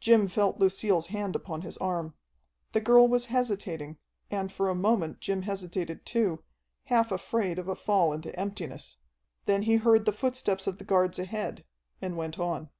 Jim 0.00 0.26
felt 0.26 0.56
Lucille's 0.58 1.08
hand 1.08 1.36
upon 1.36 1.60
his 1.60 1.76
arm. 1.76 2.14
The 2.72 2.80
girl 2.80 3.06
was 3.06 3.26
hesitating, 3.26 3.98
and 4.30 4.50
for 4.50 4.70
a 4.70 4.74
moment 4.74 5.20
Jim 5.20 5.42
hesitated 5.42 6.06
too, 6.06 6.42
half 6.84 7.12
afraid 7.12 7.58
of 7.58 7.68
a 7.68 7.76
fall 7.76 8.14
into 8.14 8.34
emptiness. 8.40 8.96
Then 9.44 9.64
he 9.64 9.74
heard 9.76 10.06
the 10.06 10.12
footsteps 10.16 10.66
of 10.66 10.78
the 10.78 10.84
guards 10.84 11.18
ahead, 11.18 11.66
and 12.00 12.16
went 12.16 12.38
on. 12.38 12.70